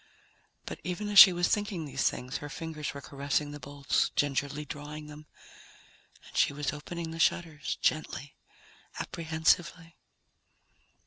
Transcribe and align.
But 0.65 0.79
even 0.83 1.09
as 1.09 1.19
she 1.19 1.31
was 1.31 1.47
thinking 1.49 1.85
these 1.85 2.09
things, 2.09 2.37
her 2.37 2.49
fingers 2.49 2.95
were 2.95 3.01
caressing 3.01 3.51
the 3.51 3.59
bolts, 3.59 4.09
gingerly 4.15 4.65
drawing 4.65 5.05
them, 5.05 5.27
and 6.27 6.35
she 6.35 6.53
was 6.53 6.73
opening 6.73 7.11
the 7.11 7.19
shutters 7.19 7.75
gently, 7.83 8.35
apprehensively. 8.99 9.97